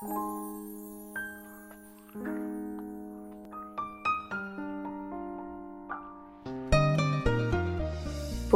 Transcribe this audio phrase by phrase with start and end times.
[0.00, 0.06] 不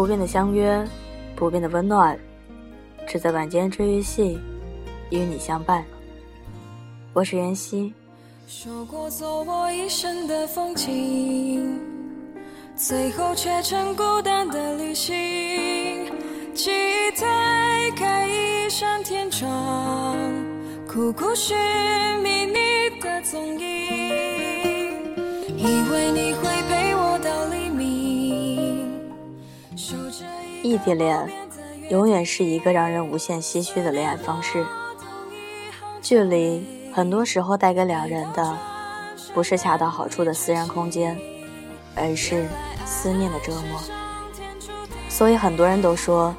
[0.07, 0.83] 变的相约，
[1.37, 2.19] 不变的温暖，
[3.07, 4.41] 只在晚间治愈系，
[5.11, 5.85] 与你相伴。
[7.13, 7.93] 我是妍希。
[8.47, 11.79] 说过走我一生的风景，
[12.75, 15.13] 最后却成孤单的旅行。
[16.55, 17.27] 记忆推
[17.97, 20.17] 开一扇天窗，
[20.95, 21.57] 苦苦寻
[22.23, 23.67] 觅你的踪影，
[25.59, 29.03] 以为你会陪我到黎明。
[30.63, 31.29] 异地恋
[31.91, 34.65] 永远是一个让人无限唏嘘的恋爱方式。
[36.01, 38.57] 距离很多时候带给两人的，
[39.35, 41.19] 不是恰到好处的私人空间，
[41.97, 42.47] 而是
[42.87, 43.81] 思念的折磨。
[45.09, 46.33] 所以很多人都说，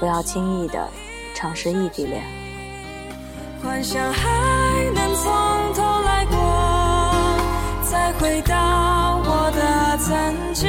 [0.00, 0.88] 不要轻易的
[1.32, 2.24] 尝试异地恋。
[3.62, 5.32] 幻想还能从
[5.74, 6.36] 头来过，
[7.90, 10.68] 再回到我的曾经。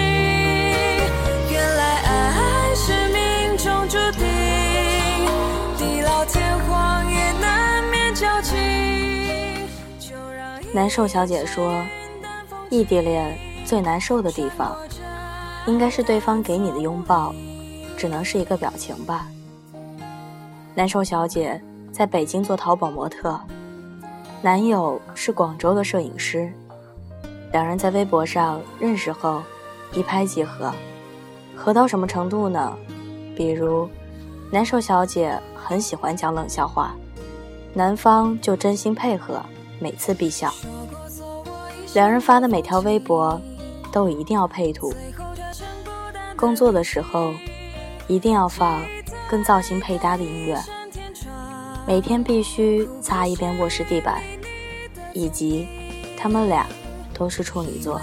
[10.72, 11.84] 难受小姐说
[12.70, 14.78] ：“异地恋最难受的地方，
[15.66, 17.34] 应该是对方给你的拥抱，
[17.98, 19.28] 只能是一个表情吧。”
[20.76, 21.60] 难受小姐
[21.92, 23.40] 在北京做淘宝模特，
[24.42, 26.52] 男友是广州的摄影师，
[27.52, 29.42] 两人在微博上认识后，
[29.94, 30.74] 一拍即合，
[31.56, 32.78] 合到什么程度呢？
[33.36, 33.90] 比如，
[34.52, 36.96] 难受小姐很喜欢讲冷笑话，
[37.74, 39.42] 男方就真心配合。
[39.82, 40.54] 每次必笑，
[41.94, 43.40] 两人发的每条微博
[43.94, 44.94] 都一定要配图。
[46.36, 47.32] 工作的时候
[48.08, 48.82] 一定要放
[49.30, 50.58] 跟造型配搭的音乐。
[51.90, 54.22] 每天必须擦一遍卧室地板，
[55.12, 55.68] 以及
[56.16, 56.68] 他们俩
[57.16, 58.00] 都是处女座。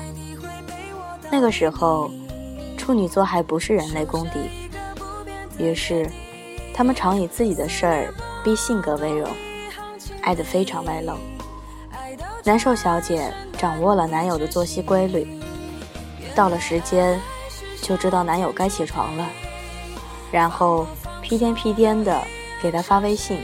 [1.31, 2.11] 那个时候，
[2.77, 4.51] 处女座还不是人类公敌，
[5.57, 6.11] 于是
[6.75, 9.31] 他们常以自己的事儿逼性格为荣，
[10.21, 11.13] 爱得非常外露。
[12.43, 15.29] 难受小姐掌握了男友的作息规律，
[16.35, 17.21] 到了时间
[17.81, 19.25] 就知道男友该起床了，
[20.33, 20.85] 然后
[21.23, 22.21] 屁颠屁颠的
[22.61, 23.39] 给他发微信、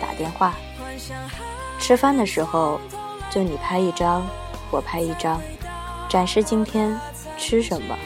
[0.00, 0.54] 打电话。
[1.78, 2.80] 吃饭的时候
[3.30, 4.26] 就你拍一张，
[4.70, 5.40] 我拍一张，
[6.08, 6.98] 展示今天
[7.36, 7.96] 吃什么。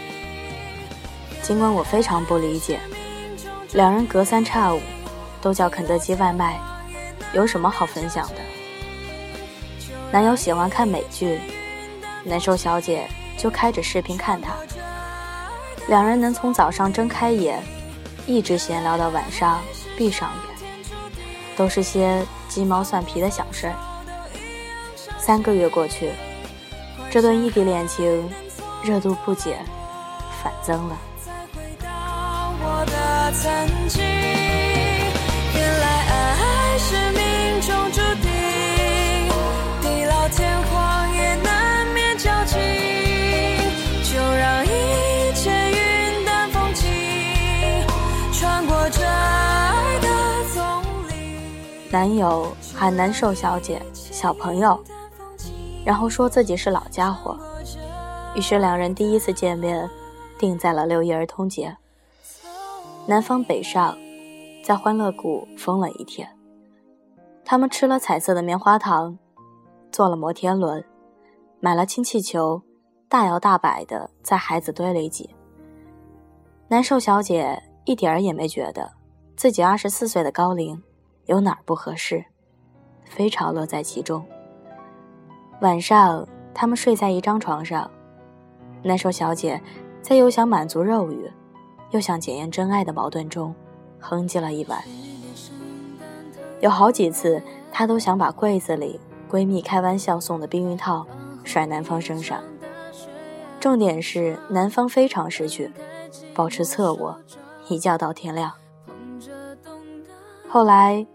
[1.42, 2.80] 尽管我非常不理解，
[3.72, 4.80] 两人隔三差五
[5.40, 6.60] 都叫肯德基外卖，
[7.32, 8.34] 有什么好分享的？
[10.12, 11.40] 男友喜欢看美剧，
[12.24, 13.08] 难受小姐
[13.38, 14.52] 就开着视频看他。
[15.88, 17.62] 两人能从早上睁开眼，
[18.26, 19.60] 一直闲聊到晚上
[19.96, 20.49] 闭上眼，
[21.60, 23.74] 都是些鸡毛蒜皮的小事儿。
[25.18, 26.10] 三个月过去，
[27.10, 28.26] 这段异地恋情
[28.82, 29.62] 热度不减，
[30.42, 30.96] 反增了。
[51.92, 54.78] 男友喊难受小姐小朋友，
[55.84, 57.36] 然后说自己是老家伙，
[58.36, 59.90] 于是两人第一次见面
[60.38, 61.76] 定在了六一儿童节。
[63.06, 63.98] 南方北上，
[64.62, 66.28] 在欢乐谷疯了一天。
[67.44, 69.18] 他们吃了彩色的棉花糖，
[69.90, 70.84] 坐了摩天轮，
[71.58, 72.62] 买了氢气球，
[73.08, 75.28] 大摇大摆的在孩子堆里挤。
[76.68, 78.92] 难受小姐一点儿也没觉得
[79.34, 80.80] 自己二十四岁的高龄。
[81.30, 82.24] 有哪儿不合适？
[83.04, 84.26] 非常乐在其中。
[85.60, 87.88] 晚上，他们睡在一张床上，
[88.82, 89.62] 难受小姐
[90.02, 91.30] 在又想满足肉欲，
[91.92, 93.54] 又想检验真爱的矛盾中，
[94.00, 94.82] 哼唧了一晚。
[96.58, 97.40] 有好几次，
[97.70, 98.98] 她都想把柜子里
[99.30, 101.06] 闺蜜开玩笑送的避孕套
[101.44, 102.42] 甩男方身上。
[103.60, 105.70] 重点是，男方非常识趣，
[106.34, 107.16] 保持侧卧，
[107.68, 108.50] 一觉到天亮。
[110.48, 111.06] 后来。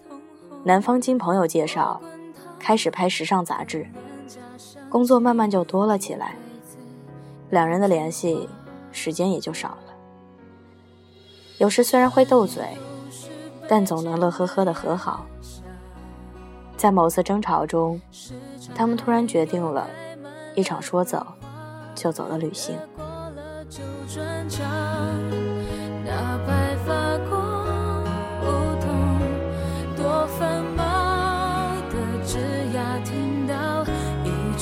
[0.68, 2.02] 男方经朋友介绍，
[2.58, 3.86] 开始拍时尚杂志，
[4.90, 6.36] 工作慢慢就多了起来，
[7.52, 8.50] 两人的联系
[8.92, 9.94] 时间也就少了。
[11.60, 12.64] 有时虽然会斗嘴，
[13.68, 15.28] 但总能乐呵呵的和好。
[16.76, 18.02] 在某次争吵中，
[18.74, 19.88] 他们突然决定了
[20.56, 21.24] 一场说走
[21.94, 22.76] 就走的旅行。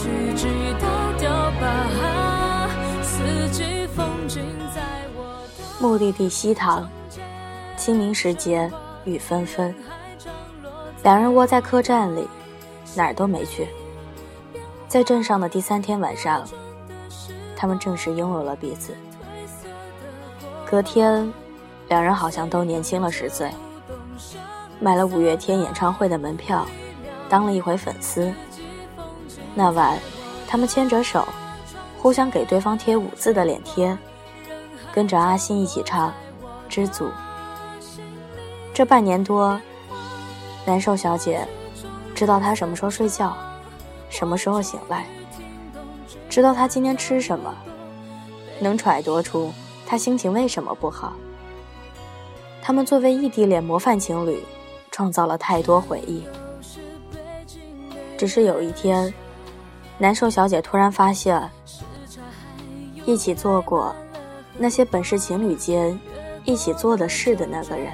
[0.03, 1.29] 句句都丢
[1.61, 2.69] 吧，
[3.01, 4.43] 四季风景
[4.75, 4.81] 在
[5.15, 6.89] 我的目的地西塘，
[7.77, 8.69] 清明时节，
[9.05, 9.73] 雨纷纷。
[11.03, 12.27] 两人窝在客栈里，
[12.95, 13.69] 哪儿都没去。
[14.89, 16.45] 在镇上的第三天晚上，
[17.55, 18.93] 他们正式拥有了彼此。
[20.69, 21.31] 隔天，
[21.87, 23.49] 两人好像都年轻了十岁，
[24.81, 26.67] 买了五月天演唱会的门票，
[27.29, 28.33] 当了一回粉丝，
[29.55, 29.99] 那晚，
[30.47, 31.27] 他们牵着手，
[31.99, 33.95] 互相给对方贴五字的脸贴，
[34.91, 36.09] 跟着阿信一起唱
[36.67, 37.05] 《知足》。
[38.73, 39.61] 这半年多，
[40.65, 41.47] 难受小姐
[42.15, 43.37] 知道他什么时候睡觉，
[44.09, 45.05] 什么时候醒来，
[46.27, 47.53] 知道他今天吃什么，
[48.59, 49.53] 能揣度出
[49.85, 51.13] 他心情为什么不好。
[52.59, 54.43] 他们作为异地恋模范情侣，
[54.89, 56.23] 创造了太多回忆。
[58.17, 59.13] 只是有一天。
[59.97, 61.49] 难受小姐突然发现，
[63.05, 63.95] 一起做过
[64.57, 65.97] 那些本是情侣间
[66.43, 67.91] 一起做的事的那个人，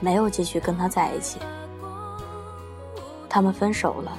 [0.00, 1.38] 没有继续跟他在一起，
[3.28, 4.12] 他们分手了。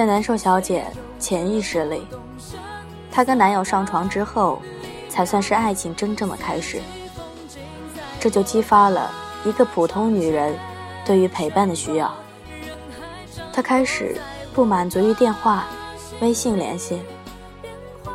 [0.00, 0.86] 在难受小姐
[1.18, 2.06] 潜意识里，
[3.12, 4.62] 她跟男友上床之后，
[5.10, 6.80] 才算是爱情真正的开始。
[8.18, 9.10] 这就激发了
[9.44, 10.58] 一个普通女人
[11.04, 12.10] 对于陪伴的需要。
[13.52, 14.18] 她开始
[14.54, 15.66] 不满足于电话、
[16.22, 17.02] 微信联系，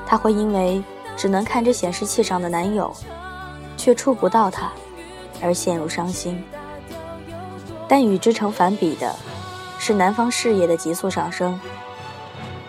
[0.08, 0.84] 她会因为
[1.16, 2.92] 只能看着显示器上的男友，
[3.78, 4.72] 却触不到他，
[5.40, 6.44] 而陷入伤心。
[7.88, 9.16] 但与之成反比的。
[9.88, 11.60] 是男方事业的急速上升，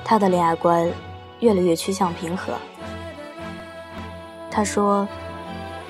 [0.05, 0.87] 他的恋爱观
[1.41, 2.53] 越来越趋向平和。
[4.51, 5.09] 他说：“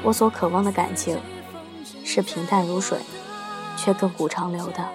[0.05, 1.19] 我所渴望的感情
[2.05, 3.01] 是平淡如水，
[3.77, 4.89] 却亘古长流的。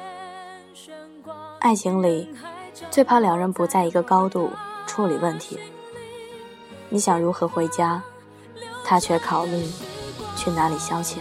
[1.60, 2.34] 爱情里
[2.90, 4.52] 最怕两人不在一个高度
[4.88, 5.60] 处理问题。
[6.88, 8.02] 你想如何回家，
[8.86, 9.66] 他却考虑
[10.38, 11.18] 去哪里消遣。”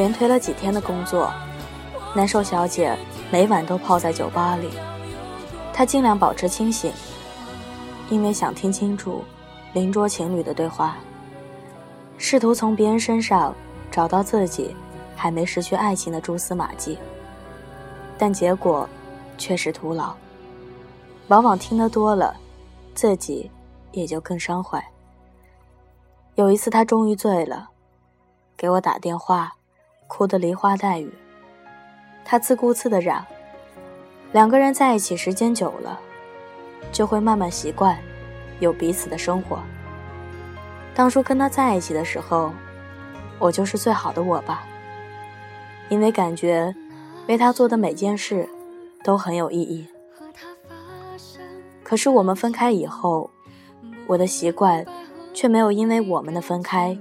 [0.00, 1.30] 连推了几天的工作，
[2.14, 2.96] 难受小姐
[3.30, 4.70] 每晚都泡在酒吧里。
[5.74, 6.90] 她尽量保持清醒，
[8.08, 9.22] 因为想听清楚
[9.74, 10.96] 邻桌情侣的对话，
[12.16, 13.54] 试图从别人身上
[13.90, 14.74] 找到自己
[15.14, 16.96] 还没失去爱情的蛛丝马迹。
[18.16, 18.88] 但结果
[19.36, 20.14] 却是徒劳。
[21.28, 22.34] 往往听得多了，
[22.94, 23.50] 自己
[23.92, 24.82] 也就更伤怀。
[26.36, 27.68] 有一次，他终于醉了，
[28.56, 29.56] 给我打电话。
[30.10, 31.08] 哭得梨花带雨，
[32.24, 33.24] 他自顾自的嚷
[34.32, 36.00] ：“两个人在一起时间久了，
[36.90, 37.96] 就会慢慢习惯
[38.58, 39.60] 有彼此的生活。
[40.94, 42.52] 当初跟他在一起的时候，
[43.38, 44.64] 我就是最好的我吧，
[45.88, 46.74] 因为感觉
[47.28, 48.48] 为他做的每件事
[49.04, 49.86] 都很有意义。
[51.84, 53.30] 可是我们分开以后，
[54.08, 54.84] 我的习惯
[55.32, 56.98] 却没有因为我们的分开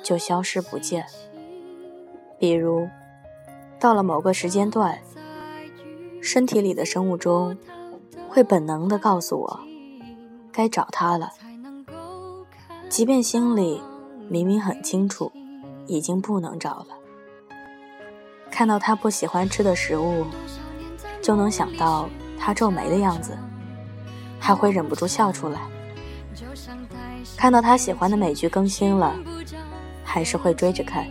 [0.00, 1.04] 就消失不见。”
[2.42, 2.88] 比如，
[3.78, 4.98] 到了某个时间段，
[6.20, 7.56] 身体里的生物钟
[8.28, 9.60] 会本能的告诉我，
[10.50, 11.30] 该找他了。
[12.88, 13.80] 即便心里
[14.28, 15.30] 明明很清楚，
[15.86, 16.88] 已经不能找了。
[18.50, 20.26] 看到他不喜欢吃的食物，
[21.22, 23.38] 就能想到他皱眉的样子，
[24.40, 25.60] 还会忍不住笑出来。
[27.36, 29.14] 看到他喜欢的美剧更新了，
[30.02, 31.06] 还是会追着看。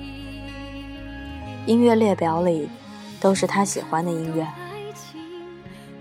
[1.65, 2.69] 音乐列表里
[3.19, 4.47] 都是他喜欢的音乐。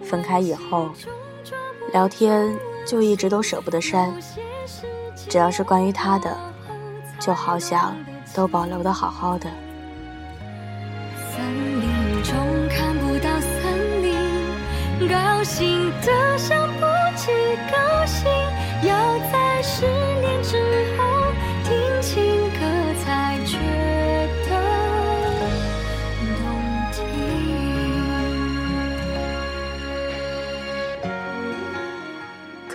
[0.02, 0.90] 分开以后，
[1.92, 2.52] 聊天
[2.86, 4.12] 就一直都舍不得删，
[5.28, 6.36] 只要是关于他的，
[7.20, 7.96] 就好想
[8.34, 9.48] 都保留的好好的。
[11.30, 12.34] 森林中
[12.68, 16.86] 看不到森林，高兴的想不
[17.16, 17.30] 起
[17.70, 18.24] 高兴，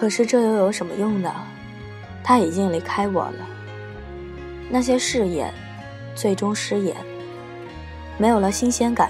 [0.06, 1.34] 可是这又有什么用呢？
[2.24, 3.48] 他已经离开我了。
[4.70, 5.52] 那些誓言，
[6.14, 6.96] 最终失言。
[8.16, 9.10] 没有了新鲜感，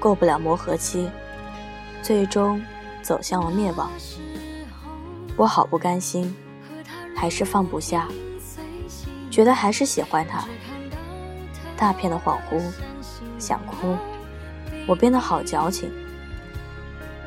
[0.00, 1.08] 过不了磨合期，
[2.02, 2.60] 最终
[3.00, 3.92] 走向了灭亡。
[5.36, 6.34] 我好不甘心，
[7.14, 8.08] 还是放不下，
[9.30, 10.44] 觉得还是喜欢他。
[11.76, 12.60] 大片的恍惚，
[13.38, 13.96] 想哭，
[14.84, 15.88] 我变得好矫情。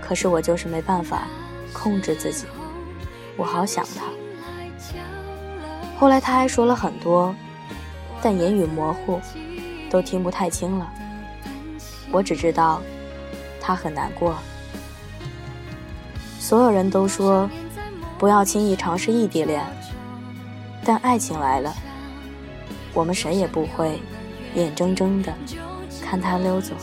[0.02, 1.26] 可是我就是没办法
[1.72, 2.46] 控制自己，
[3.38, 4.06] 我好想他。
[5.98, 7.36] 后来他还说了很多，
[8.22, 9.20] 但言语模糊，
[9.90, 10.92] 都听不太清了。
[12.12, 12.82] 我只知道，
[13.60, 14.36] 他很难过。
[16.40, 17.50] 所有人都说，
[18.18, 19.64] 不要轻易尝试异地恋，
[20.84, 21.74] 但爱情来了，
[22.94, 24.02] 我们谁也不会
[24.56, 25.34] 眼睁睁的
[26.04, 26.74] 看他溜走。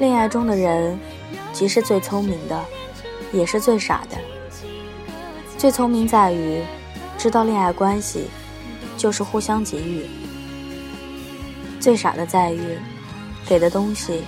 [0.00, 0.98] 恋爱中的人，
[1.52, 2.62] 既是最聪明的，
[3.32, 4.18] 也是最傻的。
[5.56, 6.62] 最聪明在于
[7.16, 8.26] 知道恋爱关系
[8.98, 10.02] 就是互相给予；
[11.80, 12.60] 最傻的在于
[13.46, 14.22] 给的东西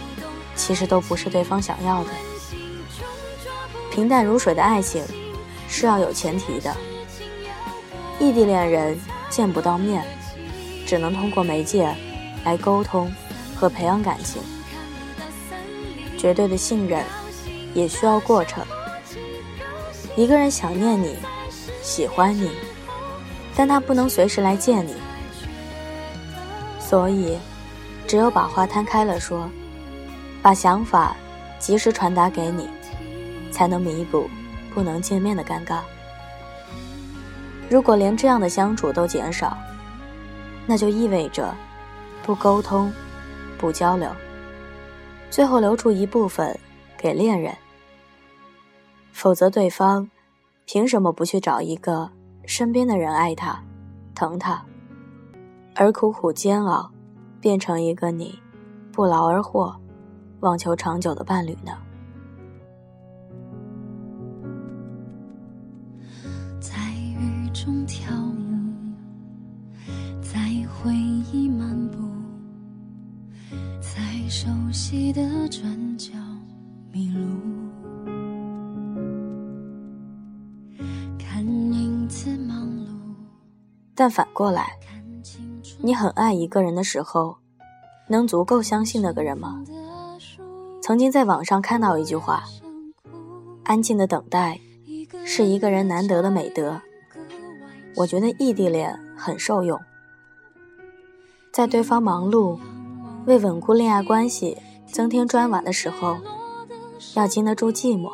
[0.54, 2.10] 其实都不是对方想要的。
[3.96, 5.02] 平淡如水的爱情
[5.70, 6.76] 是要有前提的。
[8.18, 8.94] 异地恋人
[9.30, 10.04] 见不到面，
[10.86, 11.96] 只能通过媒介
[12.44, 13.10] 来沟通
[13.54, 14.42] 和培养感情。
[16.18, 17.02] 绝对的信任
[17.72, 18.62] 也需要过程。
[20.14, 21.16] 一个人想念你，
[21.82, 22.50] 喜欢你，
[23.54, 24.92] 但他不能随时来见你，
[26.78, 27.38] 所以
[28.06, 29.48] 只有把话摊开了说，
[30.42, 31.16] 把想法
[31.58, 32.68] 及时传达给你，
[33.56, 34.28] 才能弥补
[34.74, 35.80] 不能见面的尴尬。
[37.70, 39.56] 如果连这样的相处都减少，
[40.66, 41.54] 那就意味着
[42.22, 42.92] 不沟通，
[43.56, 44.10] 不交流。
[45.30, 46.54] 最后留出一部分
[46.98, 47.56] 给恋人，
[49.10, 50.10] 否则对方
[50.66, 52.10] 凭什么不去找一个
[52.44, 53.58] 身边的人爱他、
[54.14, 54.62] 疼他，
[55.74, 56.90] 而苦苦煎熬，
[57.40, 58.38] 变成一个你
[58.92, 59.74] 不劳而获、
[60.40, 61.72] 望求长久的伴侣呢？
[67.66, 69.90] 中跳舞，
[70.22, 70.94] 在回
[71.32, 71.98] 忆漫步。
[73.80, 76.12] 在熟悉的转角
[76.92, 77.26] 迷路，
[81.18, 82.86] 看影子忙碌。
[83.96, 84.78] 但反过来，
[85.80, 87.38] 你很爱一个人的时候，
[88.06, 89.64] 能足够相信那个人吗？
[90.80, 92.44] 曾经在网上看到一句话
[93.66, 94.60] ：“安静的等待
[95.24, 96.80] 是一个人难得的美德。”
[97.96, 99.80] 我觉得异地恋很受用，
[101.50, 102.58] 在对方忙碌。
[103.24, 106.18] 为稳固恋爱关系增添砖瓦的时候，
[107.14, 108.12] 要经得住寂寞。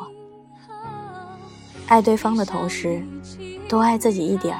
[1.85, 3.03] 爱对方的同时，
[3.69, 4.57] 多爱自己一点。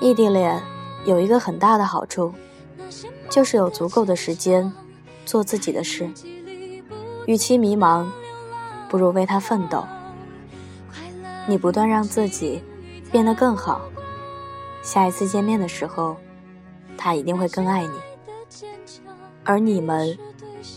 [0.00, 0.62] 异地恋
[1.04, 2.32] 有一个很大的好处，
[3.28, 4.72] 就是有足够的时间
[5.26, 6.08] 做自己的事。
[7.26, 8.06] 与其迷茫，
[8.88, 9.84] 不如为他奋斗。
[11.46, 12.62] 你不断让自己
[13.12, 13.82] 变得更好，
[14.86, 16.16] 下一次见面的时候，
[16.96, 17.98] 他一定会更爱你。
[19.42, 20.16] 而你们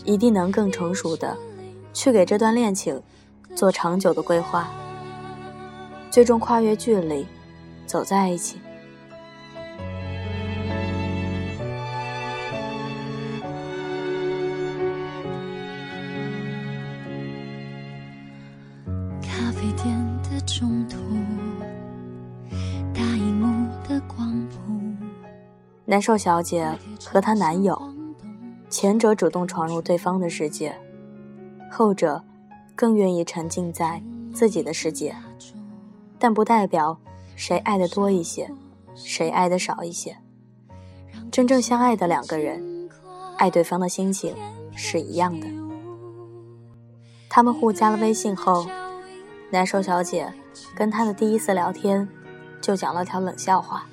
[0.04, 1.38] 一定能更成熟的
[1.92, 3.00] 去给这段恋情
[3.54, 4.68] 做长久的规划，
[6.10, 7.24] 最终跨越距离，
[7.86, 8.58] 走在一起。
[25.90, 26.72] 难受小姐
[27.04, 27.76] 和她男友。
[28.68, 30.72] 前者主动闯入对方的世界，
[31.68, 32.22] 后者
[32.76, 34.00] 更愿意沉浸在
[34.32, 35.12] 自己的世界，
[36.16, 36.96] 但不代表
[37.34, 38.48] 谁爱的多一些，
[38.94, 40.16] 谁爱的少一些。
[41.32, 42.88] 真正相爱的两个人，
[43.36, 44.32] 爱对方的心情
[44.76, 45.48] 是一样的。
[47.28, 48.64] 他们互加了微信后，
[49.50, 50.32] 难受小姐
[50.76, 52.08] 跟他的第一次聊天
[52.60, 53.84] 就讲了条冷笑话，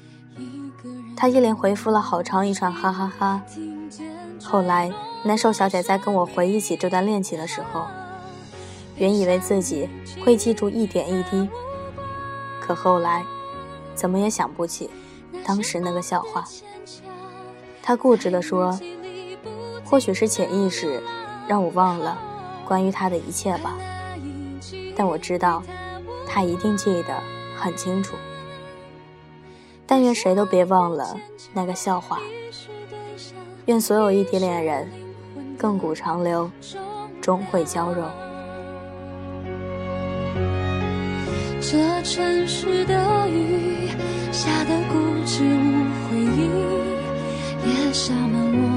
[1.18, 3.42] 他一连回复了好长一串哈哈哈。
[4.44, 4.92] 后来，
[5.24, 7.88] 难受小姐在跟我回忆起这段恋情的时候，
[8.96, 9.90] 原以为自己
[10.24, 11.50] 会记住一点一滴，
[12.62, 13.26] 可后来，
[13.96, 14.92] 怎么也想不起
[15.44, 16.46] 当时那个笑话。
[17.82, 18.80] 她固执地说
[19.84, 21.02] ：“或许是潜意识
[21.48, 22.18] 让我忘了
[22.66, 23.76] 关于他的一切吧，
[24.96, 25.64] 但我知道
[26.28, 27.24] 他一定记得
[27.58, 28.16] 很清楚。
[29.88, 31.18] 但愿谁都别忘了
[31.54, 32.20] 那个笑话。
[33.66, 34.88] 愿所有异地恋人
[35.58, 36.52] 亘古长流，
[37.22, 38.04] 终会交融。
[41.60, 43.90] 这城市的雨
[44.32, 46.50] 下得固执无回忆，
[47.66, 48.77] 也洒满我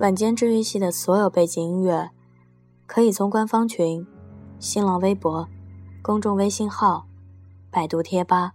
[0.00, 2.10] 晚间治愈系的所有背景音乐，
[2.86, 4.06] 可以从官方群、
[4.58, 5.46] 新浪微博、
[6.00, 7.06] 公众微信号、
[7.70, 8.54] 百度贴吧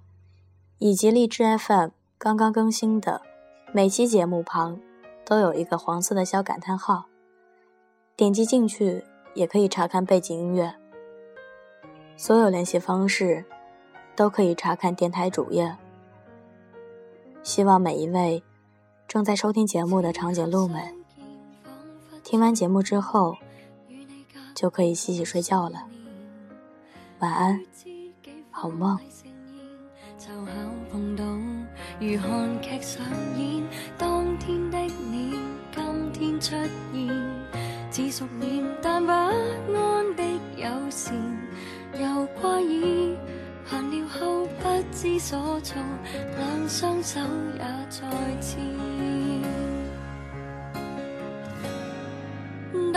[0.79, 3.21] 以及荔枝 FM 刚刚更新的
[3.71, 4.79] 每期节目旁
[5.23, 7.05] 都有一个黄色的小感叹号，
[8.15, 9.03] 点击进去
[9.35, 10.73] 也可以查看背景音乐。
[12.17, 13.45] 所有联系方式
[14.15, 15.77] 都可以查看电台主页。
[17.43, 18.41] 希望每一位
[19.07, 20.94] 正在收听节目的长颈鹿们。
[22.25, 23.37] 听完节目之后，
[24.55, 25.83] 就可以洗洗睡觉了。
[27.19, 27.61] 晚安，
[28.49, 28.97] 好梦。
[30.17, 30.51] 凑巧
[30.91, 31.23] 碰到，
[31.99, 33.05] 如看剧上
[33.37, 33.63] 演，
[33.95, 35.37] 当天的你
[35.71, 36.55] 今天出
[36.91, 37.07] 现，
[37.91, 40.23] 似熟练但不安的
[40.57, 41.13] 友善，
[41.93, 43.15] 又怪异，
[43.69, 45.79] 闲聊后不知所措，
[46.39, 47.19] 两双手
[47.53, 47.59] 也
[47.91, 48.09] 再
[48.41, 49.24] 牵。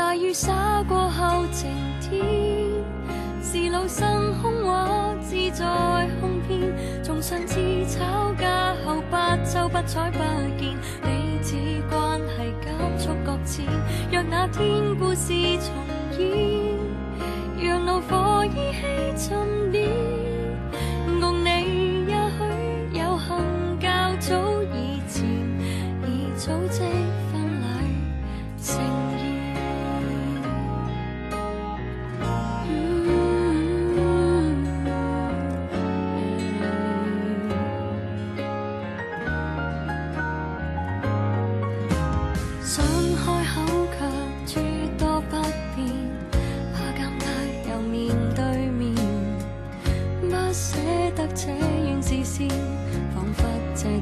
[0.09, 1.69] 大雨洒过后晴
[2.01, 2.25] 天，
[3.43, 5.67] 是老生空话自在
[6.19, 6.73] 哄骗。
[7.03, 10.19] 从上次吵架后不瞅不睬不
[10.59, 11.57] 见，彼此
[11.91, 13.67] 关系急速搁浅。
[14.11, 15.75] 若那天故事重
[16.19, 16.79] 演，
[17.61, 19.91] 让怒火依稀沉淀，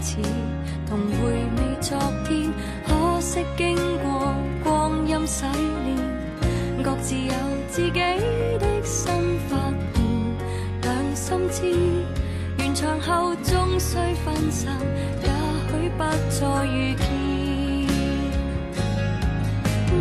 [0.07, 0.14] 似
[0.88, 2.49] 同回味昨天，
[2.87, 5.45] 可惜经过光阴洗
[5.85, 5.97] 练，
[6.81, 7.33] 各自有
[7.69, 9.12] 自己的新
[9.49, 9.57] 发
[9.92, 10.05] 现。
[10.83, 11.59] 两心知，
[12.59, 14.79] 完场后终须分散，
[15.23, 15.29] 也
[15.73, 17.05] 许不再遇见。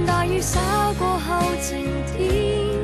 [0.06, 0.60] 大雨洒
[1.00, 1.84] 过后晴
[2.16, 2.78] 天，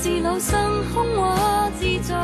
[0.00, 2.14] 是老生空话自在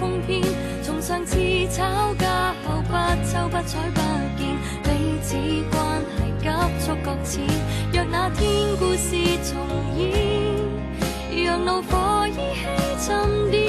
[0.00, 0.42] 哄骗。
[0.82, 1.38] 从上次
[1.70, 1.84] 吵
[2.18, 2.52] 架
[2.88, 2.94] 不
[3.30, 4.00] 瞅不睬不
[4.38, 4.40] 见，
[4.82, 4.86] 彼
[5.22, 5.36] 此
[5.70, 5.76] 关
[6.16, 6.48] 系急
[6.80, 7.44] 速搁浅。
[7.92, 8.42] 若那天
[8.78, 9.50] 故事重
[9.98, 10.08] 演，
[11.44, 12.64] 让怒火依稀
[13.06, 13.67] 沉淀，